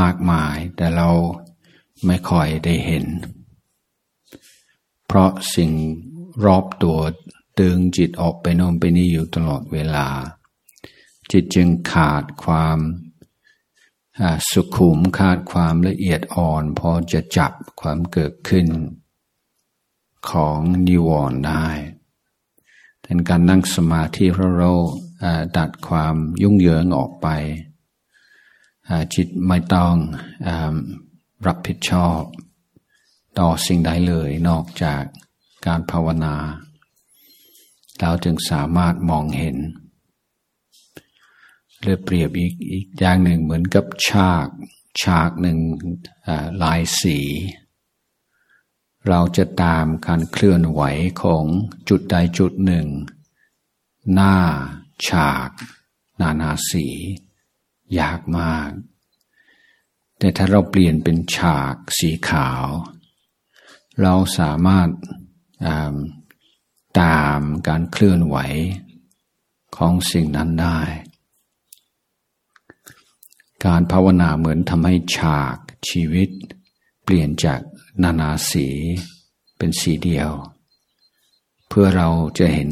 [0.00, 1.10] มากมาย แต่เรา
[2.06, 3.04] ไม่ค่อยได้เห็น
[5.06, 5.70] เพราะสิ่ง
[6.44, 6.98] รอบตัว
[7.60, 10.08] ดึงจิตออกไปโน่นไปนี่อยู่ตลอดเวลา
[11.30, 12.78] จิตจึงขาดความ
[14.50, 18.66] สุขุมขาดความละเอียดอ่อนพอจะจับความเกิดขึ้น
[20.30, 21.66] ของนิวรณ์ได้
[23.00, 24.72] แต่การนั่งสมาธิเราเรา
[25.56, 27.28] ดัดความยุ่งเหยิงออกไป
[29.14, 29.94] จิตไม่ต้อง
[31.46, 32.20] รับผิดชอบ
[33.38, 35.02] ต่อสิ่งใดเลยนอกจาก
[35.66, 36.36] การภาวนา
[38.00, 39.56] เราจึงสามารถมองเห็น
[41.80, 44.48] เลือเปรียบอีกอีกอย่างหนึ่งเหมือนกับฉาก
[45.02, 45.58] ฉากหนึ่ง
[46.62, 47.18] ลายสี
[49.08, 50.82] เราจะตามการเคลื่อนไหว
[51.22, 51.44] ของ
[51.88, 52.86] จุดใดจุดหนึ่ง
[54.14, 54.36] หน้า
[55.06, 55.50] ฉาก
[56.20, 56.86] นานาสี
[57.98, 58.70] ยากมาก
[60.18, 62.66] แต่ถ้าเราเปลี่ยนเป็นฉากสีขาว
[64.02, 64.88] เราสามารถ
[67.00, 68.36] ตามการเคลื่อนไหว
[69.76, 70.80] ของสิ่งนั้นได้
[73.64, 75.56] การภาวนาเหมือนทำให้ฉาก
[75.88, 76.30] ชีวิต
[77.04, 77.60] เปลี่ยนจาก
[78.02, 78.68] นานาสี
[79.56, 80.30] เป็นสีเดียว
[81.68, 82.70] เพื่อเราจะเห็น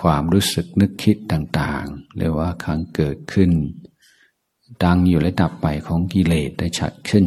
[0.00, 3.50] ความรู้สึกนึกคิดต่างๆ หรือว่าครั้งเกิดขึ้น
[4.84, 7.24] ดังอยู่และดับไปของกิเลสได้ชัดขึ้น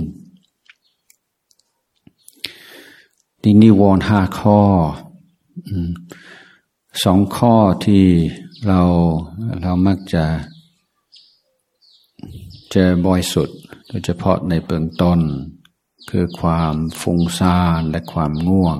[3.41, 4.61] นี่นิวรณ์ห้าข้อ
[7.03, 7.55] สองข้อ
[7.85, 8.05] ที่
[8.67, 8.81] เรา
[9.61, 10.25] เรามักจะ
[12.71, 13.49] เจอบ่อยสุด
[13.87, 15.19] โดยเฉพาะในเบื้องต้น
[16.09, 18.77] คือความฟุ้งซ่านและความง่วง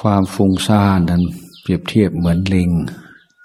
[0.00, 1.22] ความฟุ้งซ่านนั้น
[1.62, 2.70] เปรียบเทียบเหมือนลิง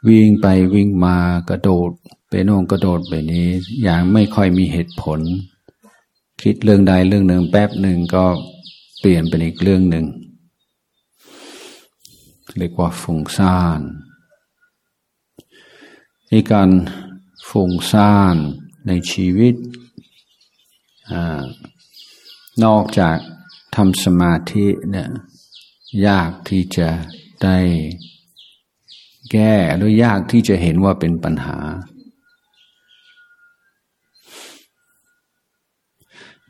[0.07, 1.17] วิ่งไปวิ่งมา
[1.49, 1.91] กระโดด
[2.29, 3.47] ไปโน่นกระโดดไปนี้
[3.83, 5.19] อย่างไม่ค่อยมีเหตุผล
[6.41, 8.25] คิดเรื่องใดเรื่องหนึ่งแป๊บหนึ่งก็
[8.99, 10.05] เปลี่ยนเป็นอีกเรื่องหนึ่ง
[12.57, 13.81] เรียกว่าฟุ้งซ่าน
[16.29, 16.69] ในการ
[17.49, 18.35] ฟุ้งซ่าน
[18.87, 19.55] ในชีวิต
[21.11, 21.13] อ
[22.63, 23.17] นอกจาก
[23.75, 25.09] ทำสมาธิเนี่ย
[26.07, 26.89] ยากที่จะ
[27.43, 27.57] ได้
[29.31, 31.57] แก้หรือยากที่จะเห็นว่าเป็นปัญหา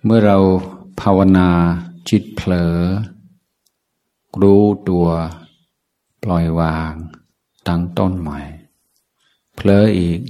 [0.04, 0.38] เมื่อเรา
[1.02, 1.50] ภาวนา
[2.10, 2.78] จิตเผลอ
[4.42, 5.08] รู้ตัว
[6.24, 6.94] ปล่อยวาง
[7.68, 8.40] ตั้งต้นใหม่
[9.56, 10.22] เผลออีก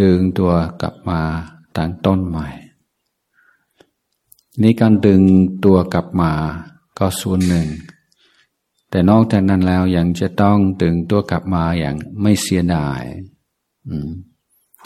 [0.00, 1.20] ดึงตัวกลับมา
[1.76, 2.48] ตั้งต้นใหม่
[4.62, 5.22] นี่การดึง
[5.64, 6.32] ตัวกลับมา
[6.98, 7.68] ก็ส่วนหนึ่ง
[8.90, 13.02] แต่นอกจากนั้นแล้วยังจะต้องตึงตัวกลับมาอย่างไม่เสียดาย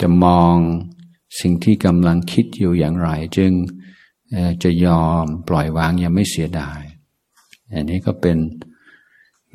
[0.01, 0.55] จะมอง
[1.41, 3.51] สิ่งที่กำลังคิดอยู่อย่างไร จึง
[4.63, 6.81] จะยอมปล่อยวางยังไม่เสียดาย
[7.73, 8.37] อันนี้ก็เป็น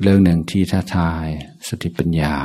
[0.01, 1.27] เรื่องหนึ่งที่ท้าทาย
[1.67, 2.35] สติปัญญา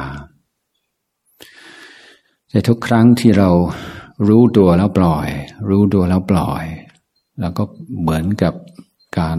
[2.51, 3.51] แต่ทุกครั้งที่เรา
[4.29, 5.29] รู้ตัวแล้วปล่อย
[5.69, 6.65] รู้ตัวแล้วปล่อย
[7.41, 7.65] แล้วก็
[8.01, 8.55] เหมือนกับ
[9.19, 9.39] การ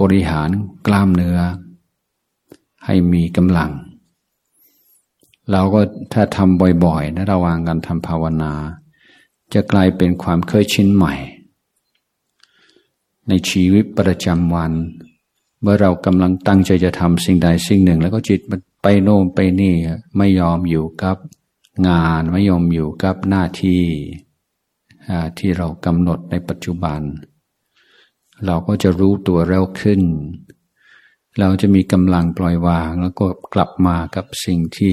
[0.00, 0.50] บริหาร
[0.86, 1.38] กล้ามเนื้อ
[2.84, 3.70] ให้มีกำลัง
[5.52, 5.80] เราก็
[6.12, 8.52] ถ้าทำบ่อยๆนะระว่างการทำภาวนา
[9.54, 11.14] จะกลายเป็นความเคยชินใหม่
[13.28, 14.72] ในชีวิตประจำวัน
[15.60, 19.74] เมื่อเรากำลังตั้งใจจะทำสิ่งใดสิ่งหนึ่ง แล้วก็จิตมันไปโน่นไปนี่
[20.16, 21.16] ไม่ยอมอยู่กับ
[21.88, 23.82] งานไม่ยอมอยู่กับหน้าที่
[25.38, 27.00] ที่เรากำหนดในปัจจุบัน
[28.44, 30.02] เราก็จะรู้ตัวเร็วขึ้น
[31.40, 34.92] เราจะมีกำลังปล่อยวาง แล้วก็กลับมากับสิ่งที่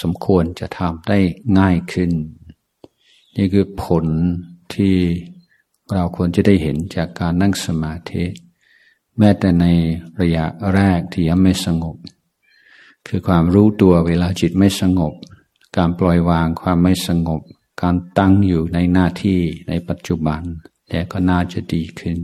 [0.00, 1.18] สมควรจะทำได้
[1.58, 2.10] ง่ายขึ้น
[3.36, 4.06] นี่คือผล
[4.74, 4.96] ที่
[5.94, 8.24] เราควรจะได้เห็นจากการนั่งสมาธิ
[9.18, 9.66] แม้แต่ใน
[10.20, 10.44] ระยะ
[10.74, 11.96] แรกที่ยังไม่สงบ
[13.08, 15.14] คือความรู้ตัวเวลาจิตไม่สงบ
[15.76, 17.40] การปล่อยวางความไม่สงบ
[17.82, 20.42] การตั้งอยู่ในหน้าที่ในปัจจุบัน
[20.88, 22.18] แต่ก็น่าจะดีขึ้น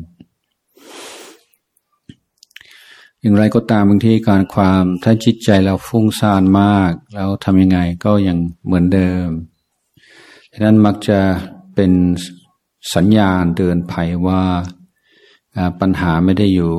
[3.21, 9.29] อย่างไรก็ตามบางทีการความถ้าจิตใจเราฟุ้งซ่านมาก แล้วทำยังไงก็ยังเหมือนเดิม
[10.51, 11.21] ดังนั้นมักจะ
[11.75, 11.93] เป็น
[12.95, 14.43] สัญญาณเตือนภัยว่า
[15.81, 16.73] ปัญหาไม่ได้อยู่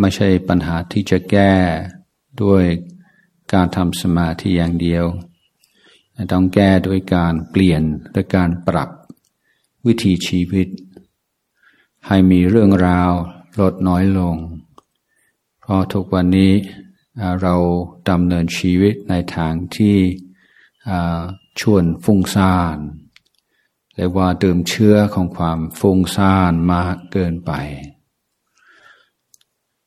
[0.00, 1.54] ไม่ใช่ปัญหาที่จะแก้
[2.42, 2.64] ด้วย
[3.52, 5.04] การทำสมาธิอย่างเดียว
[6.32, 7.82] ต้องแก้ด้วยการเปลี่ยน
[8.14, 8.90] ด้วยการปรับ
[9.86, 10.68] วิถีชีวิต
[12.06, 13.12] ให้มีเรื่องราว
[13.60, 14.36] ลดน้อยลง
[15.60, 16.52] เพราะทุกวันนี้
[17.42, 17.54] เรา
[18.10, 19.96] ดำเนินชีวิตในทางที่
[21.60, 22.76] ชวนฟุ้งซ่าน
[23.96, 27.52] เรียกว่าดื่มเชื้อของความฟุ้งซ่านมากเกินไป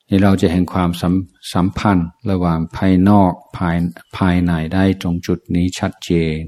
[0.08, 1.14] นี่เราจะเห็นความสัม
[1.54, 3.78] สัมพันธ์ระหว่างภายนอกภาย
[4.18, 6.42] ภายในได้ตรงจุดนี้ชัดเจน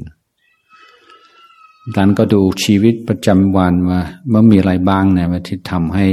[1.96, 6.08] ดันก็ดูชีวิตประจำวันว่าเมื่อมีอะไรบ้างเนี่ยที่ทำให้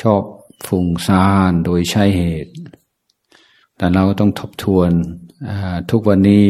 [0.00, 0.22] ชอบ
[0.66, 2.52] ฟุ้งซ่านโดยใช่เหตุ
[3.76, 4.90] แต่เราก็ต้องทบทวน
[5.90, 6.44] ทุกวันนี้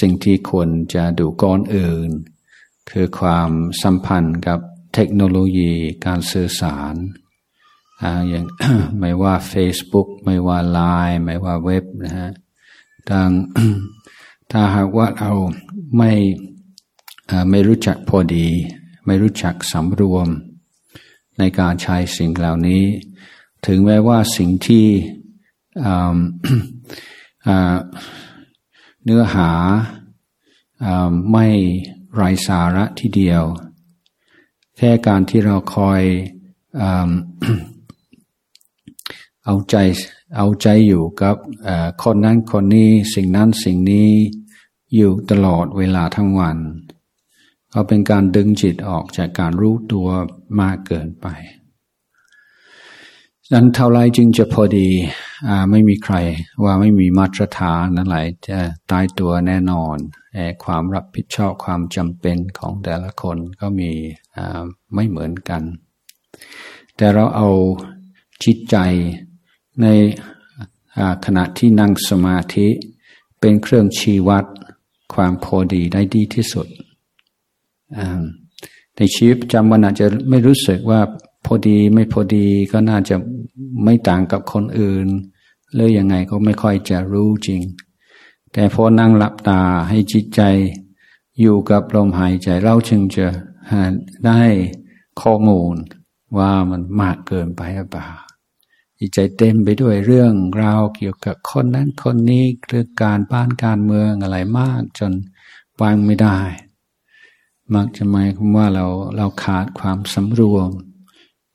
[0.00, 2.10] สิ่งที่ควรจะดูก้อนอื่น
[2.90, 3.50] คือความ
[3.82, 4.58] สัมพันธ์กับ
[4.94, 5.72] เทคโนโลยี
[6.06, 6.94] การสื่อสาร
[8.28, 8.44] อย่าง
[9.00, 12.30] ไม่ว่า Facebook ไม่ว่า Line ไม่ว่าเว็บนะฮะ
[13.08, 13.28] ทาง
[14.50, 15.32] ถ้าหากว่าเรา
[15.96, 16.12] ไม่
[17.50, 18.46] ไม่รู้จักพอดี
[19.06, 20.28] ไม่รู้จักสำรวม
[21.38, 22.84] ในการใช้สิ่งเหล่านี้
[23.66, 24.86] ถึงแม้ว่าสิ่งที่
[29.04, 29.50] เนื้อหา
[31.30, 31.46] ไม่
[32.14, 33.42] ไรสาระทีเดียว
[34.76, 36.02] แค่การที่เราคอย
[39.44, 39.76] เอาใจ
[40.36, 41.36] เอาใจอยู่กับ
[42.02, 44.10] คนนั้นคนนี้สิ่งนั้นสิ่งนี้
[44.94, 46.58] อยู่ตลอดเวลาทั้งวัน
[47.72, 50.08] ก็เป็นการดึงจิตออกจากการรู้ตัว
[50.60, 51.26] มากเกินไป
[53.52, 54.88] นั้นเท่าไรจึงจะพอดี
[55.70, 56.16] ไม่มีใคร
[56.64, 58.58] ว่าไม่มีมาตรฐานนั่นแหละจะ
[58.90, 59.96] ตายตัวแน่นอน
[60.32, 63.90] แต่ความรับผิดชอบความจำเป็นของแต่ละคนก็มี
[64.94, 65.62] ไม่เหมือนกัน
[66.96, 67.48] แต่เราเอา
[68.44, 68.76] จิตใจ
[69.82, 69.86] ใน
[71.24, 72.68] ขณะที่นั่งสมาธิ
[73.40, 74.44] เป็นเครื่องชี้วัด
[75.14, 76.66] ความพอดีได้ดีที่สุด
[78.96, 81.00] ในชีวิตประจำวันอาจจะไม่รู้สึกว่า
[81.46, 83.16] พอดีไม่พอดีก็น่าจะ
[83.84, 85.06] ไม่ต่างกับคนอื่น
[85.74, 87.62] เลยยังไงก็ไม่ค่อยจะรู้จริง
[88.52, 90.42] แต่พอนั่งหลับตาให้จิตใจ
[91.40, 93.26] อยู่กับลมหายใจเราจึงจะ
[94.26, 94.40] ได้
[95.20, 95.74] ข้อมูล
[96.38, 98.08] ว่ามันมากเกินไปหรือเปล่า
[99.14, 105.12] ใจเต็มไปด้วยเรื่องราวเกี่ยวกับคนนั้นคนนี้เรื่องการบ้านการเมืองอะไรมาก จน
[105.80, 106.38] วางไม่ได้
[107.74, 108.86] มักจะหมายความว่าเรา
[109.16, 110.70] เราขาดความสำรวม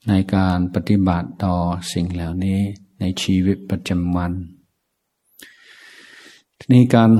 [0.08, 1.56] ในการปฏิบัติต่อ
[1.92, 2.60] สิ่งเหล่านี้
[3.00, 4.32] ในชีวิตประจำวัน
[6.58, 7.10] ทีนี้การ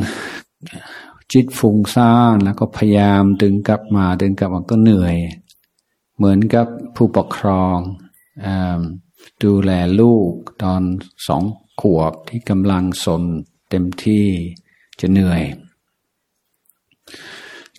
[1.33, 5.17] จิตฟุ้งซ่านแล้วก็พยายามดึงกลับมาดึงกลับมาก็เหนื่อย
[6.17, 6.67] เหมือนกับ
[6.97, 7.77] ผู้ปกครอง
[8.45, 8.47] อ
[9.43, 10.83] ดูแลลูกตอน
[11.27, 11.45] สอง
[11.81, 13.23] ขวบที่กำลังสน
[13.71, 14.27] เต็มที่
[15.01, 15.43] จะเหนื่อย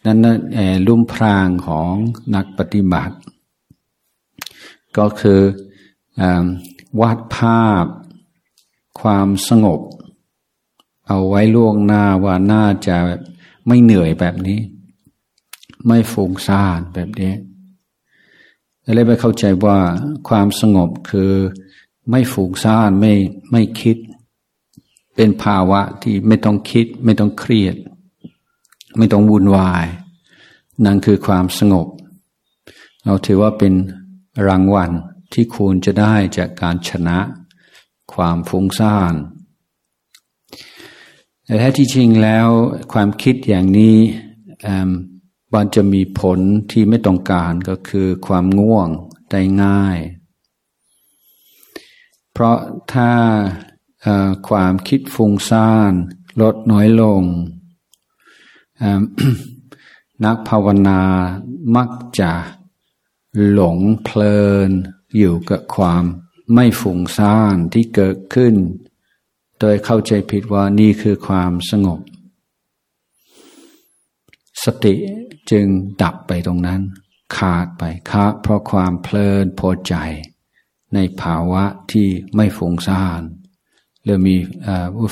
[0.06, 0.20] นั้น
[0.88, 1.92] ลุ่มพรางของ
[2.36, 3.16] นักปฏิบัติ
[4.98, 5.42] ก็คือ
[6.20, 6.24] อ
[7.00, 7.86] วาดภาพ
[9.02, 9.82] ความสงบ
[11.08, 12.98] เอาไว้ล่วงหน้าว่าน่าจะ
[13.68, 14.60] ไม่เหนื่อยแบบนี้
[15.88, 17.34] ไม่ฟุ้งซ่านแบบนี้
[18.94, 19.78] เลยไปเข้าใจว่า
[20.30, 21.32] ความสงบคือ
[22.10, 23.14] ไม่ฝูกซ่านไม่
[23.52, 23.98] ไม่คิด
[25.16, 27.76] เป็นภาวะที่ไม่ต้องคิด ไม่ต้องเครียด
[28.98, 29.86] ไม่ต้องวุ่นวาย
[30.86, 31.88] นั่นคือความสงบ
[33.06, 33.74] เราถือว่าเป็น
[34.48, 34.92] รางวัล
[35.34, 37.20] ที่ควรจะได้จากการชนะ
[38.14, 39.14] ความฟุ้งซ่าน
[41.44, 42.48] แต่แท้ที่จริงแล้ว
[42.94, 43.98] ความคิดอย่างนี้
[45.54, 46.40] มันจะมีผล
[46.72, 48.90] ที่ไม่ต้องการก็คือความง่วง
[49.32, 50.00] ได้ง่าย
[52.32, 52.58] เพราะ
[52.94, 53.12] ถ้า
[54.50, 55.94] ความคิดฟุ้งซ่าน
[56.42, 57.24] ลดน้อยลง
[60.26, 61.02] นักภาวนา
[61.76, 61.90] มัก
[62.20, 62.32] จะ
[63.52, 64.70] หลงเพลิน
[65.18, 66.04] อยู่กับความ
[66.54, 68.56] ไม่ฝุ่งซ่านที่เกิดขึ้น
[69.60, 72.00] โดยเข้าใจผิดว่านี่คือความสงบ
[74.64, 74.96] สติ
[75.52, 75.66] จึง
[76.02, 76.82] ดับไปตรงนั้น
[77.38, 79.94] ขาดไปขาดเพราะความเพลินพอใจ
[80.94, 83.22] ในภาวะที่ไม่ฝุ่งซ่าน
[84.04, 84.36] หรือมี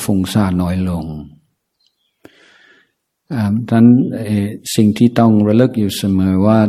[0.04, 1.06] ฝุ่งซ่านน้อยลง
[3.70, 3.88] ดังนั้น
[4.76, 6.60] สิ่งที่ต้องระลึกอยู่เสมอว่า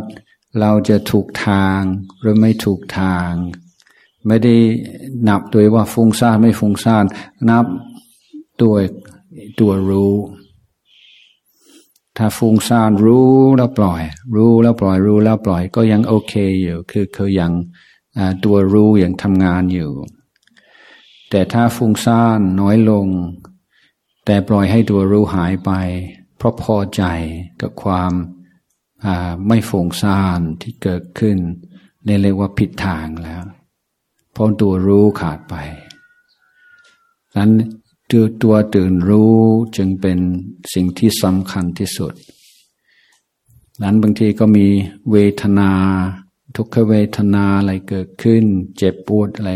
[0.61, 1.81] เราจะถูกทาง
[2.21, 3.31] หรือไม่ถูกทาง
[4.27, 4.55] ไม่ได้
[5.29, 7.05] นับโดยว่าฟุ้งซ่านไม่ฟุ้งซ่าน
[7.51, 7.67] นับ
[8.63, 8.83] ด้วย
[9.61, 10.15] ตัวรู้
[12.21, 14.03] ถ้าฟุ้งซ่านรู้แล้วปล่อย
[14.37, 17.53] รู้แล้วปล่อยรู้แล้วปล่อยก็ยังโอเคอยู่ คือคือยัง
[18.45, 19.91] ตัวรู้ยังทำงานอยู่
[21.31, 23.07] แต่ถ้าฟุ้งซ่านน้อยลง
[24.25, 25.71] แต่ปล่อยให้ตัวรู้หายไป
[26.37, 27.03] เพราะพอใจ
[27.61, 28.13] กับความ
[29.47, 31.37] ไม่ฝงซ่านที่เกิดขึ้น
[32.05, 33.43] ในเรียกว่าผิดทางแล้ว
[34.33, 35.55] เพราะตัวรู้ขาดไป
[37.37, 37.51] นั้น
[38.11, 39.39] ตัวตัวตื่นรู้
[39.77, 40.19] จึงเป็น
[40.73, 42.13] สิ่งที่สำคัญที่สุด
[43.83, 44.67] นั้นบางทีก็มี
[45.11, 45.71] เวทนา
[46.57, 48.45] ทุกขเวทนาอะไรเกิดขึ้น
[48.77, 49.53] เจ็บปวดอะไร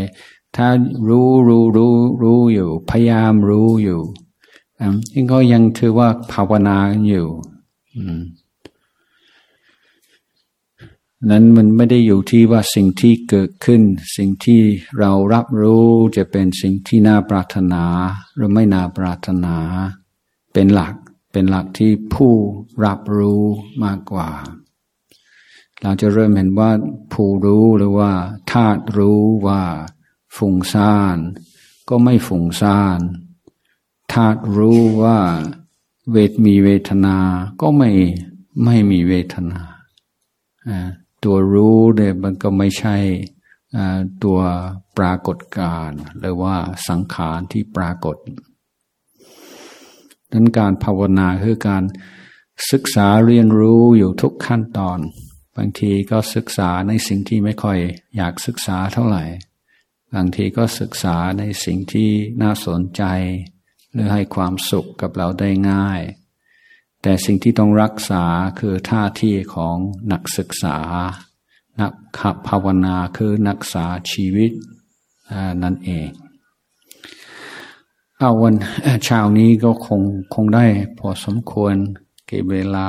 [0.55, 0.67] ถ้า
[1.07, 1.93] รู้รู้รู้
[2.23, 4.01] รู้อยู่ พยายามรู้อยู่
[5.13, 6.77] ยังก็ยังถือว่าภาวนา
[7.09, 7.27] อยู่
[7.95, 8.21] อืม
[11.29, 13.81] นั้นมันไม่ได้อยู่ที่ว่าสิ่งที่เกิดขึ้น
[14.17, 14.61] สิ่งที่
[14.99, 17.83] เรารับรู้จะเป็นสิ่งที่น่าปรารถนา
[18.35, 19.55] หรือไม่น่าปรารถนา
[20.53, 20.95] เป็นหลัก
[21.31, 22.33] เป็นหลักที่ผู้
[22.85, 23.43] รับรู้
[23.83, 24.29] มากกว่า
[25.81, 26.71] เราจะเริ่มเห็นว่า
[27.13, 28.11] ผู้รู้หรือว่า
[28.51, 29.61] ธาตุรู้ว่า
[30.37, 31.17] ฝุ่งซ่าน
[31.89, 32.99] ก็ไม่ฝุ่งซ่าน
[34.13, 35.17] ธาตุรู้ว่า
[36.11, 37.17] เวทมีเวทนา
[37.61, 37.89] ก็ไม่
[38.63, 39.61] ไม่มีเวทนา
[40.67, 40.89] อ่า
[41.23, 42.95] ตัวรู้เนี่ยมันก็ไม่ใช่
[44.23, 44.39] ตัว
[44.97, 46.55] ปรากฏการหรือว่า
[46.87, 48.17] สังขารที่ปรากฏ
[50.31, 51.83] นั้นการภาวนาคือการ
[52.71, 54.99] ศึกษาเรียนรู้อยู่ทุกขั้นตอน
[55.57, 57.79] บางทีก็ศึกษาในสิ่งที่ไม่ค่อย
[58.15, 59.23] อยากศึกษาเท่าไหร่
[60.13, 62.09] บางทีก็ศึกษาในสิ่งที่
[62.41, 63.03] น่าสนใจ
[63.91, 66.01] หรือให้ความสุขกับเราได้ง่าย
[67.03, 68.23] แต่สิ่งที่ต้องรักษา
[68.59, 69.77] คือท่าที่ของ
[70.11, 70.77] นักศึกษา
[71.81, 74.51] นักขับภาวนาคือนักษาชีวิต
[75.63, 76.09] นั่นเอง
[78.19, 78.55] เอาวัน
[79.05, 80.01] เช้านี้ก็คง
[80.33, 80.65] คงได้
[80.99, 81.75] พอสมควร
[82.25, 82.87] เก็บเวลา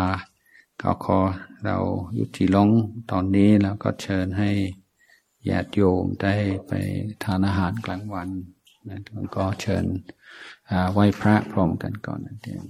[0.83, 1.19] ก็ขอ
[1.65, 1.77] เรา
[2.19, 2.69] ยุติลง
[3.11, 4.51] ตอนนี้แล้วก็เชิญให้
[5.49, 6.35] ญาติโยมได้
[6.67, 6.73] ไป
[7.23, 8.29] ทานอาหารกลางวัน
[8.89, 9.01] นะ
[9.37, 9.85] ก็เชิญ
[10.93, 12.63] ไหว้พระพร้อมกันก่อนนะเดียว